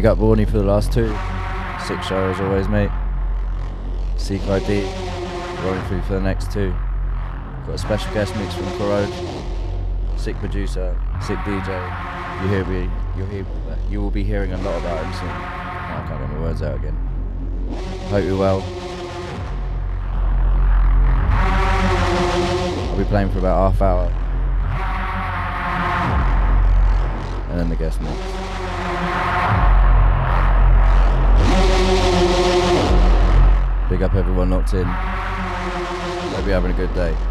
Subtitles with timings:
[0.00, 1.08] Big up Warney for the last two.
[1.86, 2.88] Six show as always, mate.
[4.16, 4.84] Seek ID.
[5.62, 6.74] Rolling through for the next two.
[7.66, 10.18] Got a special guest mix from Korode.
[10.18, 11.68] Sick producer, sick DJ.
[12.40, 12.90] You hear me?
[13.14, 13.44] You'll hear.
[13.90, 15.28] You will be hearing a lot about him soon.
[15.28, 16.96] I can't get my words out again.
[18.08, 18.62] Hope you're well.
[22.90, 24.06] I'll be playing for about half hour.
[27.50, 28.39] And then the guest mix.
[34.00, 34.84] Big up everyone locked in.
[34.84, 37.29] Hope you're having a good day.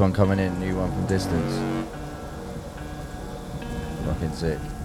[0.00, 1.58] One coming in, new one from distance.
[4.04, 4.77] Fucking sick.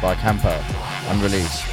[0.00, 0.62] By Campo,
[1.08, 1.63] unreleased.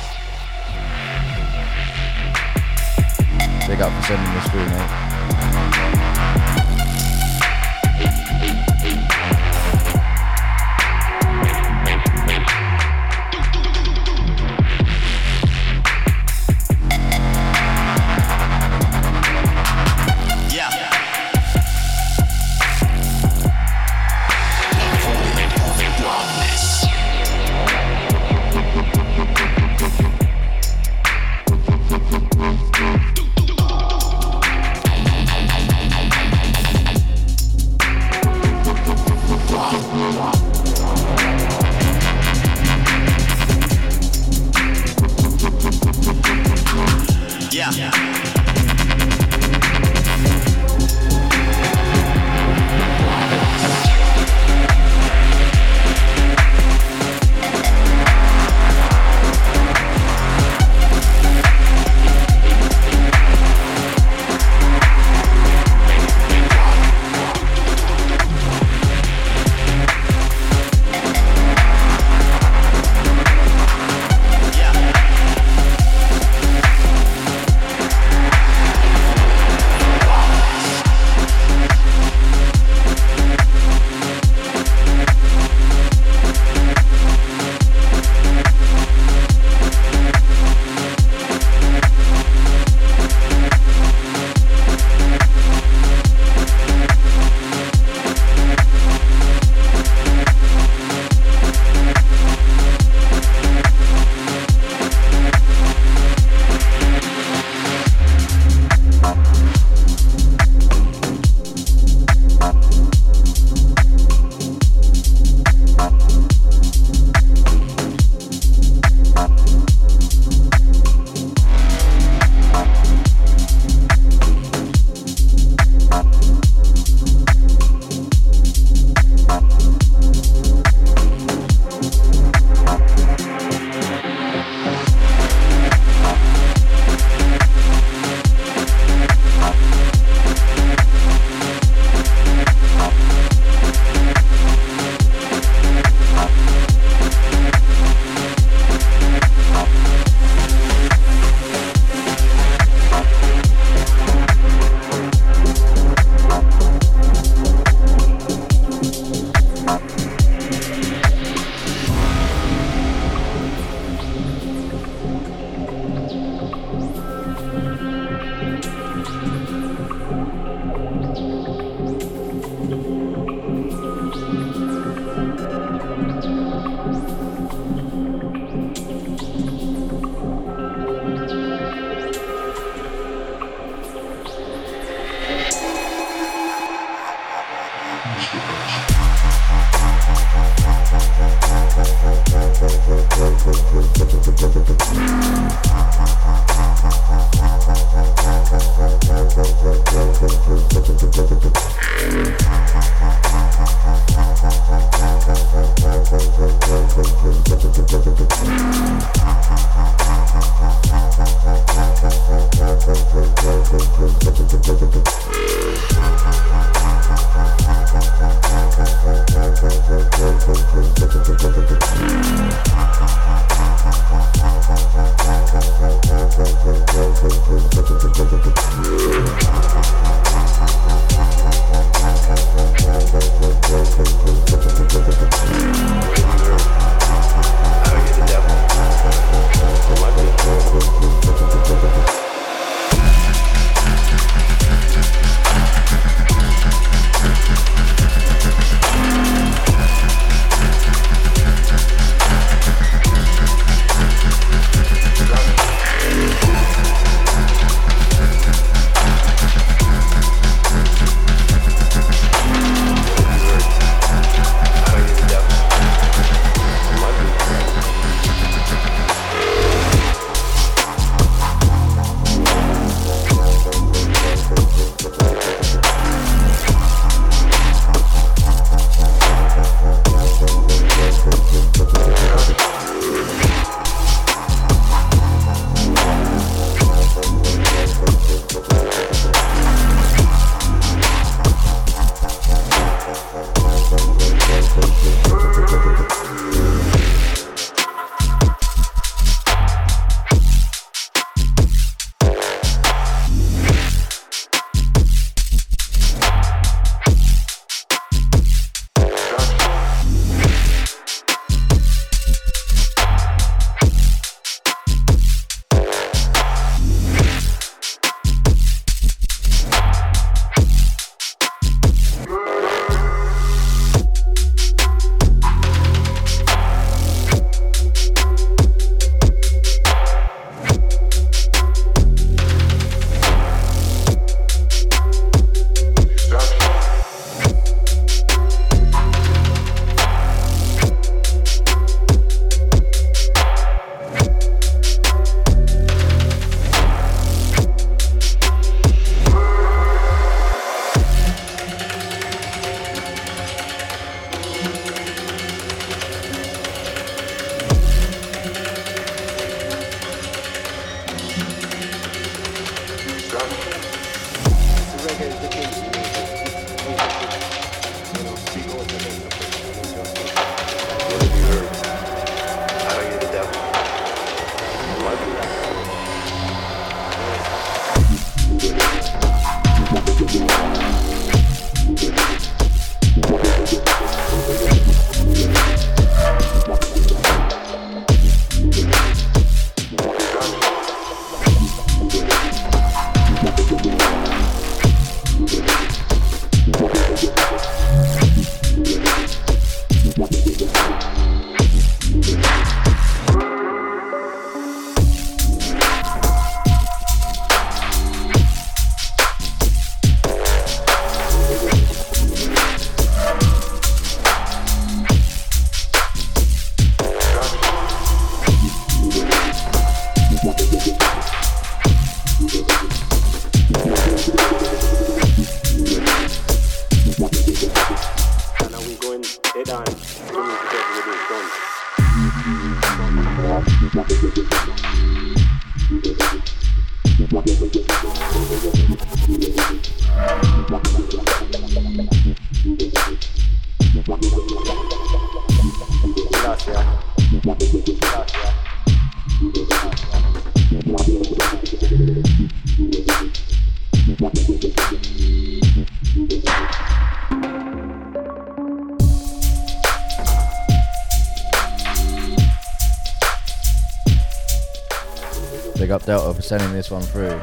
[466.51, 467.39] Sending this one through.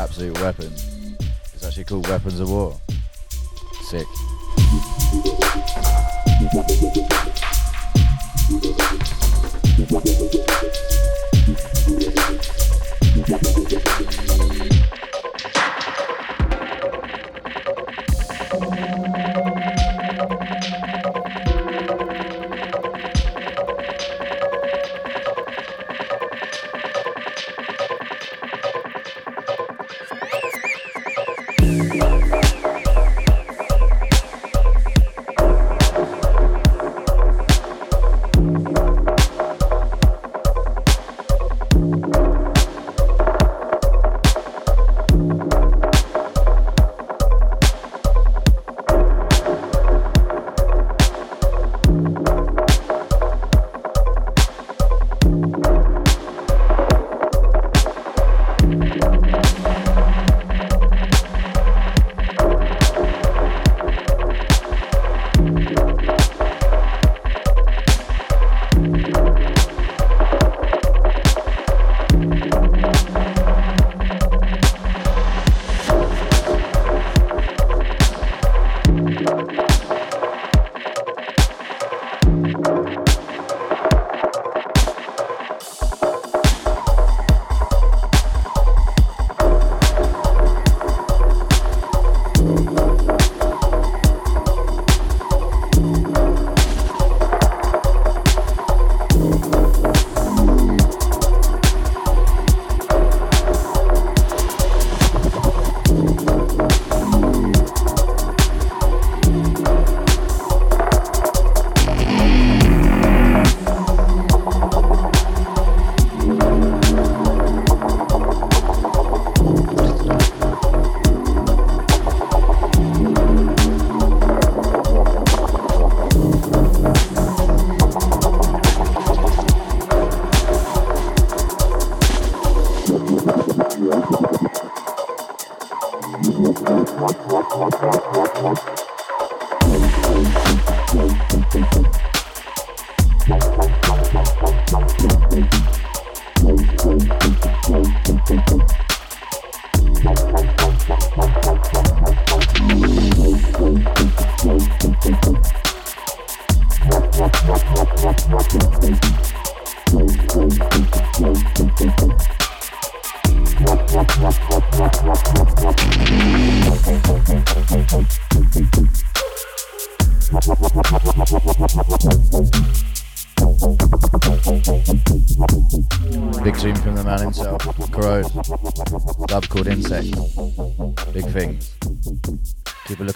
[0.00, 0.72] Absolute weapon.
[1.54, 2.76] It's actually called Weapons of War.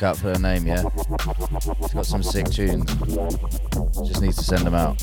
[0.03, 0.83] Out for her name, yeah?
[1.83, 2.87] She's got some sick tunes.
[4.07, 5.01] Just needs to send them out.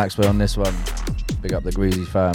[0.00, 0.74] Maxwell on this one.
[1.42, 2.32] Big up the Greasy fam.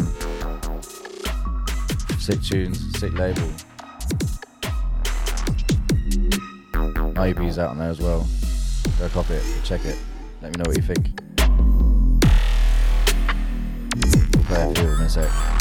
[2.19, 3.41] Sick tunes, sick label.
[7.17, 8.28] EP's out on there as well.
[8.99, 9.97] Go copy it, check it.
[10.43, 11.10] Let me know what you think.
[14.36, 15.55] We'll play a few in a sec.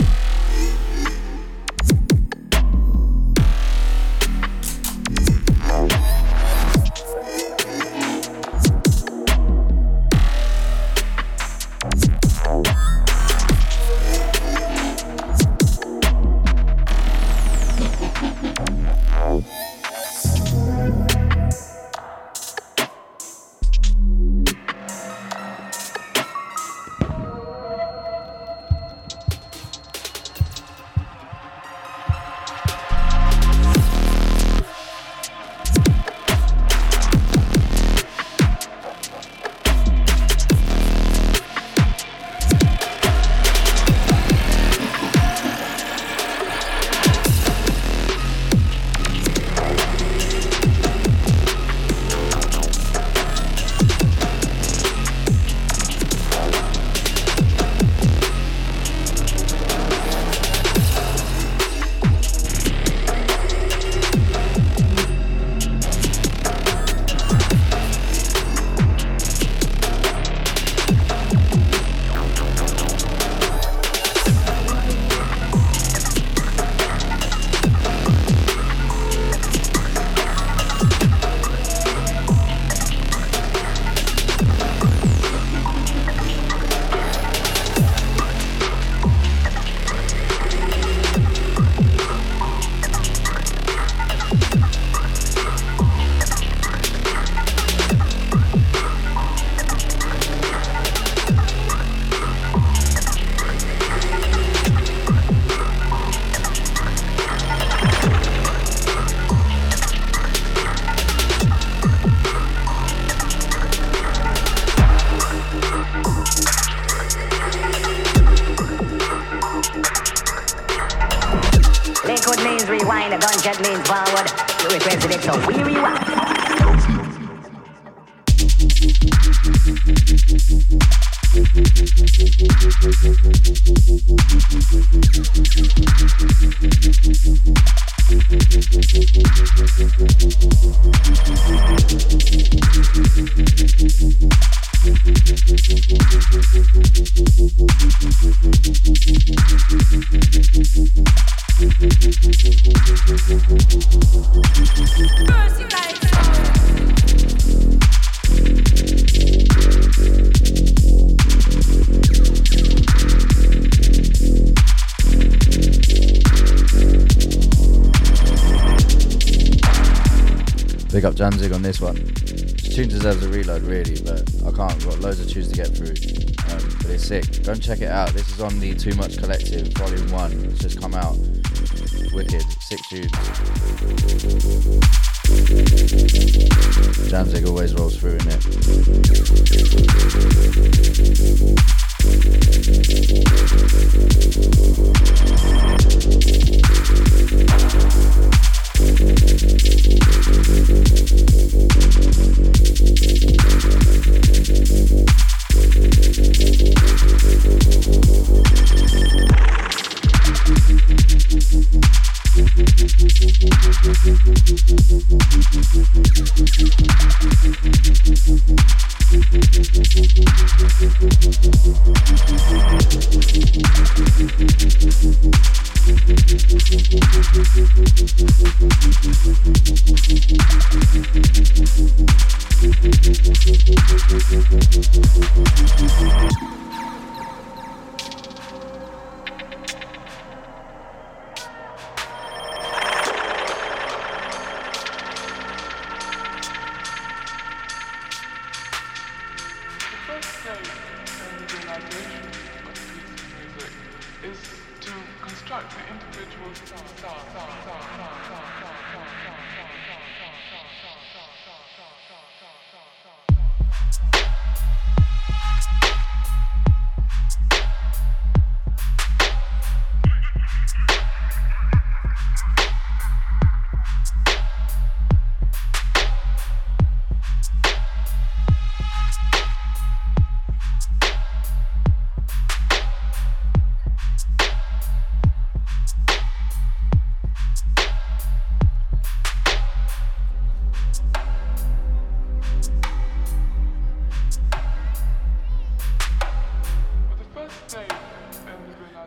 [255.54, 258.73] like the individual star, star, star, star, star, star, star.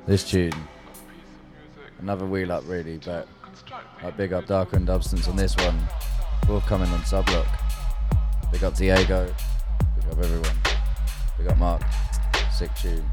[0.08, 0.54] This tune,
[2.00, 3.28] another wheel up really, but
[4.02, 5.78] I big up Darker and Dubstance on this one.
[6.46, 7.46] Forthcoming on Sublock.
[8.50, 9.26] Big up Diego.
[9.26, 10.58] Big up everyone.
[11.38, 11.82] Big up Mark.
[12.54, 13.04] Sick tune.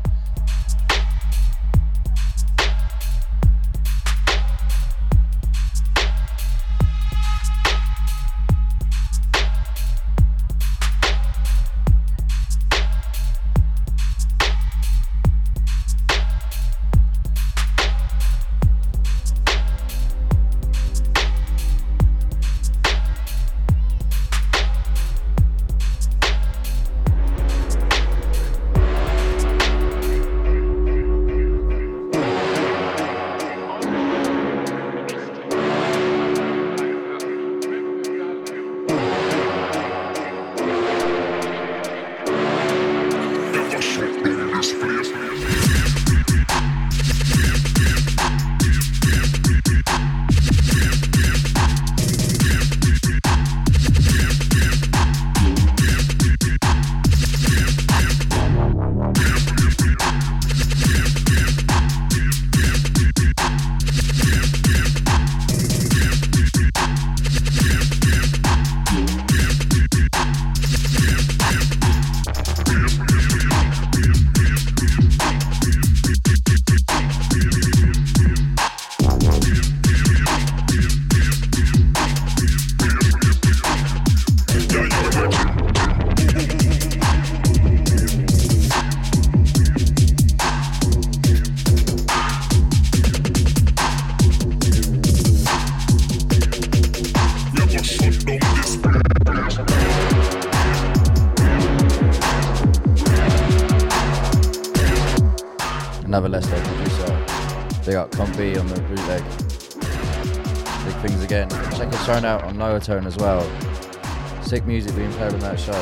[112.87, 114.43] Baritone as well.
[114.43, 115.73] Sick music being played on that show.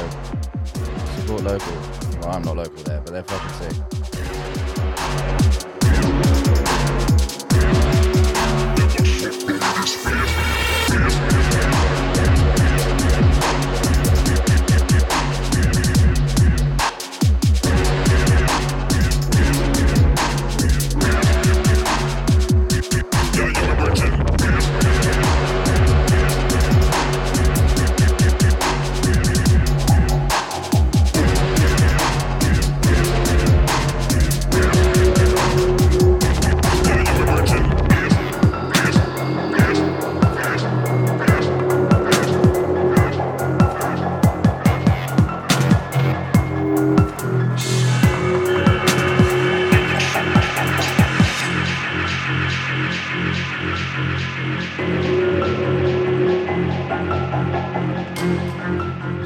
[1.21, 1.73] Support local.
[2.21, 4.02] Well, I'm not local there, but they're fucking sick.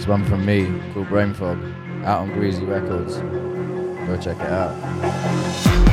[0.07, 1.59] One from me called Brain Fog
[2.05, 3.17] out on Greasy Records.
[3.17, 5.86] Go check it out.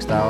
[0.00, 0.27] Style.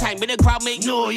[0.00, 0.18] Time.
[0.18, 1.16] Make the crowd make noise.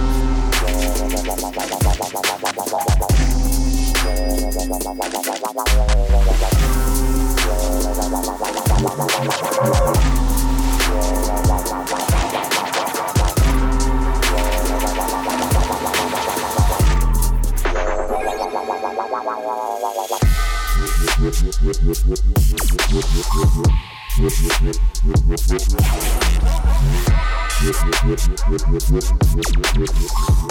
[29.73, 30.50] Thank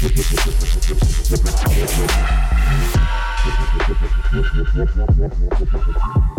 [0.00, 0.16] Thank
[6.28, 6.37] you.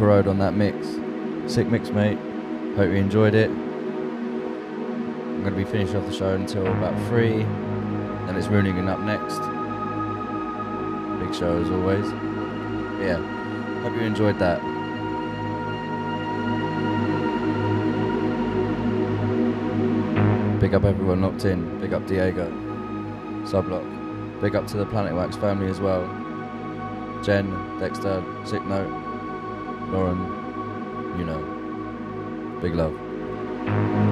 [0.00, 0.96] Korode on that mix.
[1.52, 2.16] Sick mix, mate.
[2.74, 3.50] Hope you enjoyed it.
[3.50, 7.42] I'm going to be finishing off the show until about 3.
[7.42, 9.40] Then it's Roonigan up next.
[11.22, 12.10] Big show as always.
[12.10, 14.62] But yeah, hope you enjoyed that.
[20.60, 21.78] Big up everyone locked in.
[21.78, 22.50] Big up Diego.
[23.44, 23.84] Sublock.
[24.40, 26.06] Big up to the Planet Wax family as well.
[27.22, 29.09] Jen, Dexter, Sick Note,
[29.92, 30.18] Lauren,
[31.18, 32.60] you know.
[32.62, 34.09] Big love.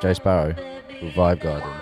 [0.00, 0.54] Jay Sparrow
[1.02, 1.79] Vibe Garden.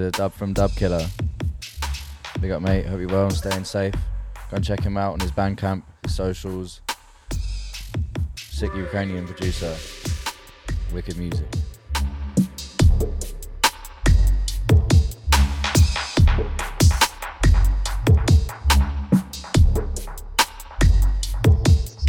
[0.00, 1.06] to Dub from Dub Killer.
[2.40, 2.86] Big up, mate.
[2.86, 3.94] Hope you're well and staying safe.
[4.50, 6.80] Go and check him out on his Bandcamp, his socials.
[8.36, 9.76] Sick Ukrainian producer.
[10.92, 11.46] Wicked music.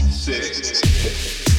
[0.09, 1.50] Six.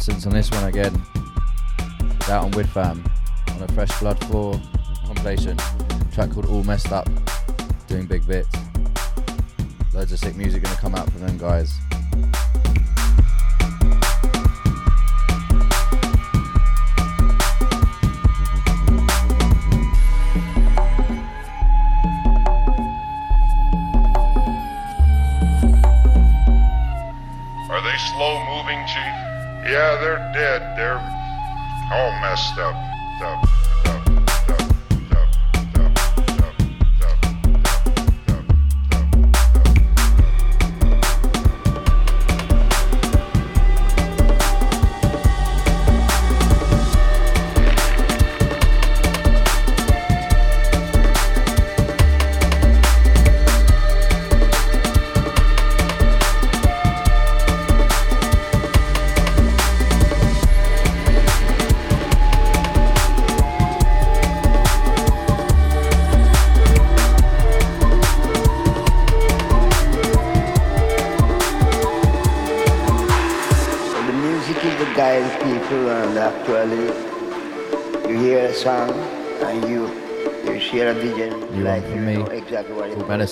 [0.00, 1.02] Dubstance on this one again.
[2.16, 3.04] It's out on Widfam um,
[3.48, 4.58] on a Fresh Blood 4
[5.04, 5.58] compilation.
[6.10, 7.06] track called All Messed Up,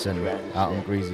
[0.05, 1.13] Medicine out on Greasy.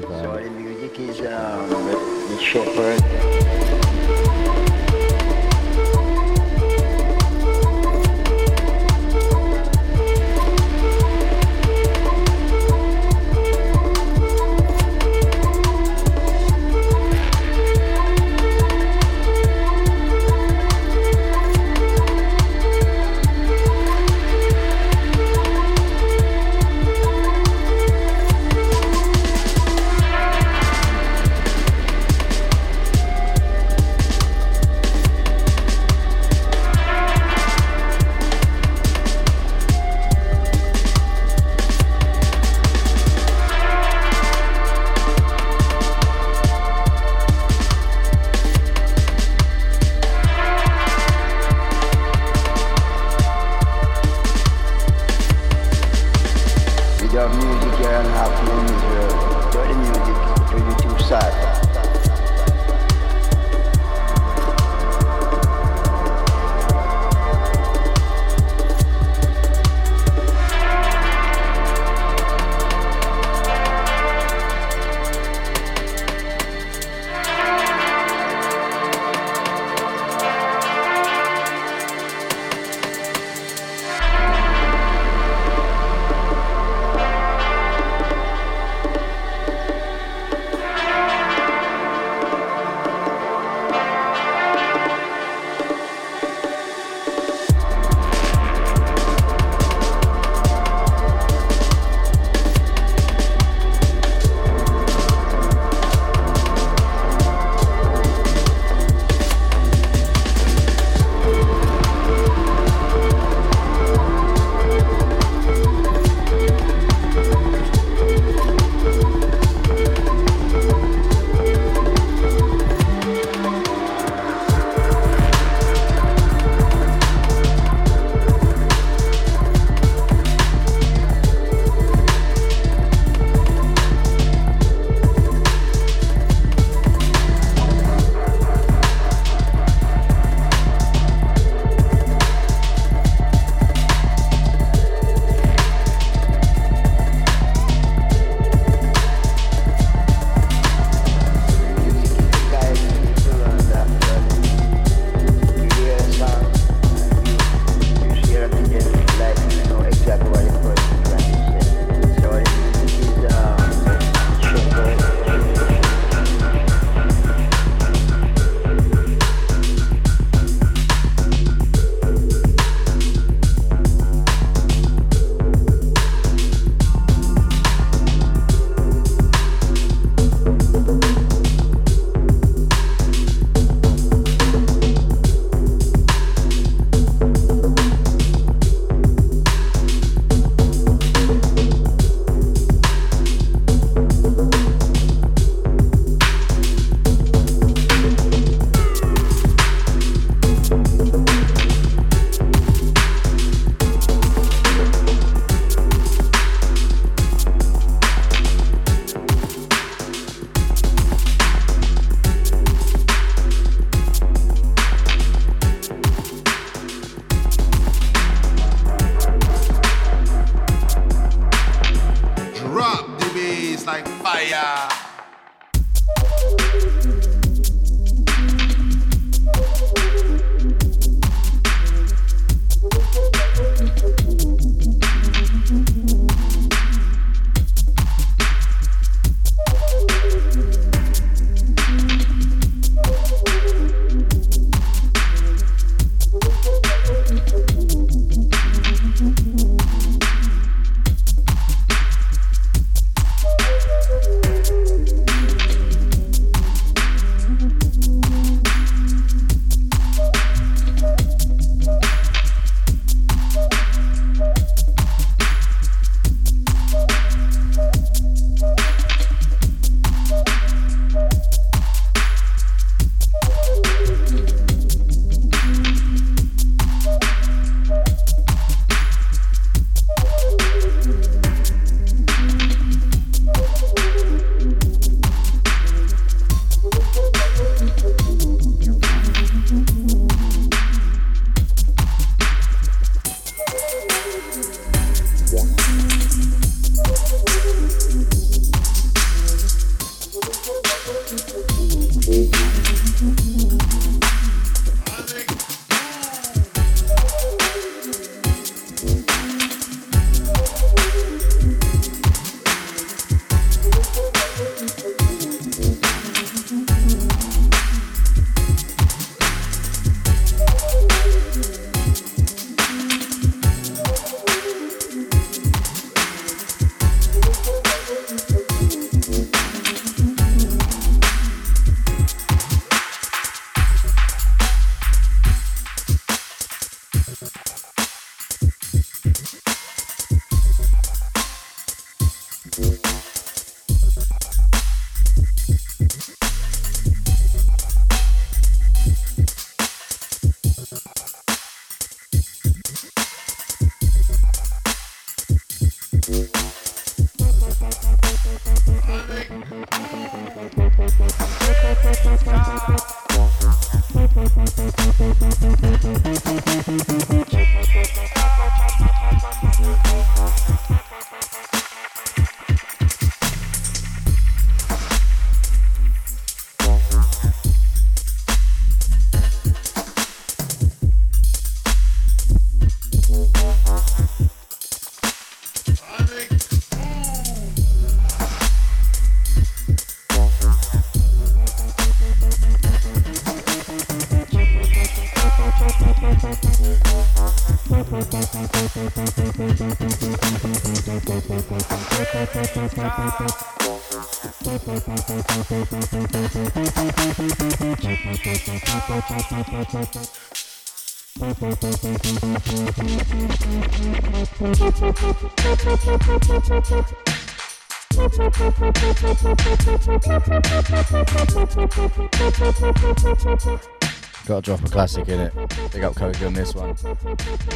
[424.46, 425.54] Gotta drop a classic in it.
[425.92, 426.94] Big up Kogi on this one.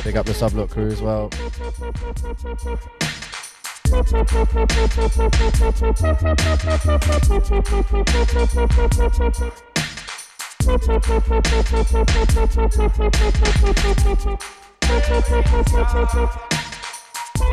[0.04, 1.32] Big up the Sublock crew as well.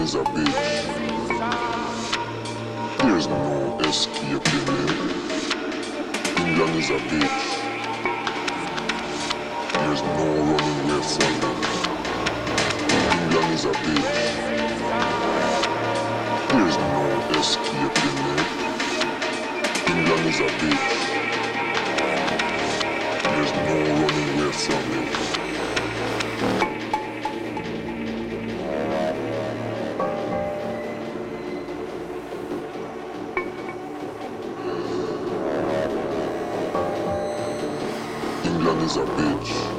[0.00, 0.86] Is a bitch.
[2.98, 5.09] There's no escaping it.
[6.50, 7.42] England is a bitch.
[9.72, 11.58] There's no running away from it.
[13.14, 14.18] England is a bitch.
[16.50, 17.04] There's no
[17.38, 18.48] escaping it.
[19.94, 20.88] England is a bitch.
[23.22, 25.49] There's no running away from it.
[38.90, 39.69] Is a bitch.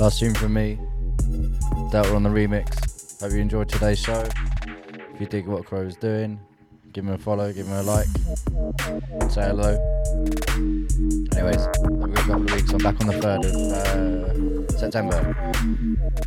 [0.00, 0.76] Last tune from me.
[1.92, 2.89] Delta on the remix.
[3.20, 4.26] Hope you enjoyed today's show.
[5.12, 6.40] If you dig what Crow's doing,
[6.94, 8.06] give him a follow, give him a like,
[9.30, 9.76] say hello.
[11.36, 12.72] Anyways, have a couple of weeks.
[12.72, 15.36] I'm back on the 3rd of uh, September.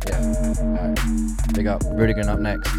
[0.06, 0.98] Yeah, alright.
[1.54, 1.82] Big up.
[1.82, 2.70] Rudigan up next.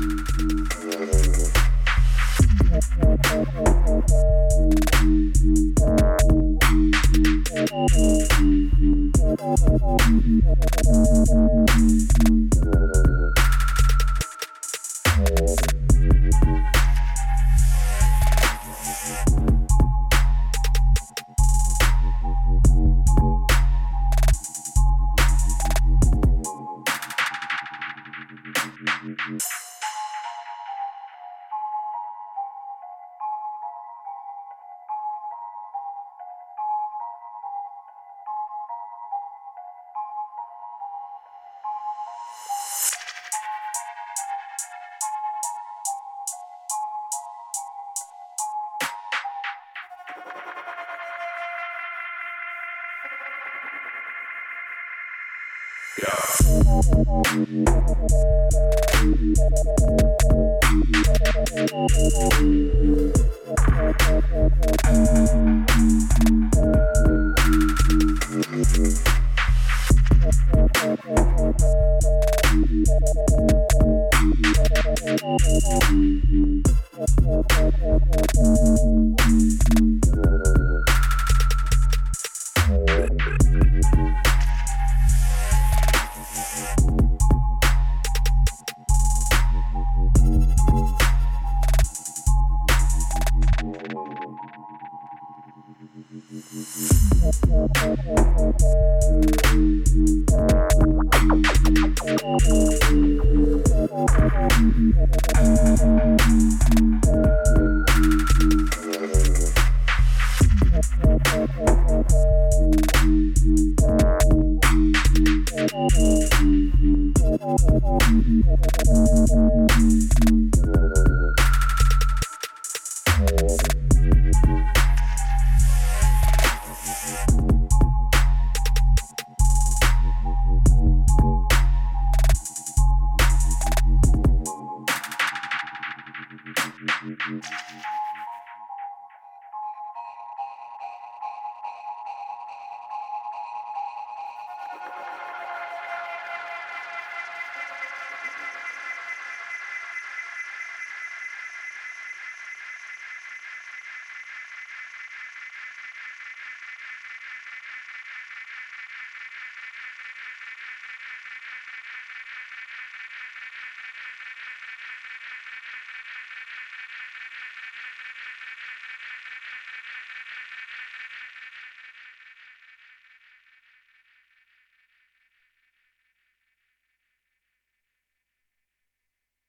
[15.26, 16.85] Música